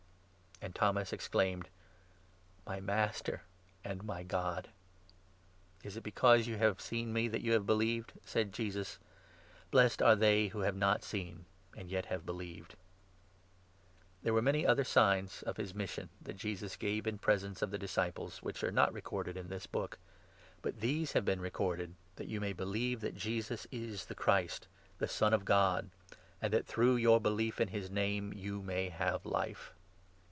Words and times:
And 0.63 0.75
Thomas 0.75 1.11
exclaimed: 1.11 1.69
28" 2.65 2.65
My 2.67 2.81
Master, 2.85 3.41
and 3.83 4.03
my 4.03 4.21
God!"" 4.21 4.69
Is 5.83 5.97
it 5.97 6.03
because 6.03 6.45
you 6.45 6.55
have 6.57 6.79
seen 6.79 7.11
me 7.11 7.27
that 7.29 7.41
you 7.41 7.53
have 7.53 7.65
believed?" 7.65 8.09
29 8.13 8.27
said 8.27 8.53
Jesus." 8.53 8.99
Blessed 9.71 10.03
are 10.03 10.15
they 10.15 10.49
who 10.49 10.59
have 10.59 10.75
not 10.75 11.03
seen, 11.03 11.45
and 11.75 11.89
yet 11.89 12.05
have 12.05 12.27
believed!" 12.27 12.73
The 12.77 12.77
ob 12.77 12.77
ect 12.77 14.23
There 14.23 14.33
were 14.35 14.41
many 14.43 14.63
other 14.67 14.83
signs 14.83 15.41
of 15.41 15.57
his 15.57 15.73
mission 15.73 16.09
30 16.19 16.19
of 16.19 16.19
this 16.19 16.25
that 16.27 16.37
Jesus 16.37 16.75
gave 16.75 17.07
in 17.07 17.17
presence 17.17 17.63
of 17.63 17.71
the 17.71 17.79
disciples, 17.79 18.43
which 18.43 18.57
oospei. 18.61 18.67
are 18.67 18.71
not 18.71 18.93
recorded 18.93 19.37
in 19.37 19.47
this 19.49 19.65
book; 19.65 19.97
but 20.61 20.79
these 20.79 21.13
have 21.13 21.25
31 21.25 21.25
been 21.25 21.41
recorded 21.43 21.95
that 22.17 22.27
you 22.29 22.39
may 22.39 22.53
believe 22.53 23.01
that 23.01 23.15
Jesus 23.15 23.65
is 23.71 24.05
the 24.05 24.15
Christ, 24.15 24.67
the 24.99 25.07
Son 25.07 25.33
of 25.33 25.43
God— 25.43 25.89
and 26.39 26.53
that, 26.53 26.67
through 26.67 26.97
your 26.97 27.19
belief 27.19 27.59
in 27.59 27.69
his 27.69 27.89
Name, 27.89 28.31
you 28.31 28.61
may 28.61 28.89
have 28.89 29.25
Life. 29.25 29.73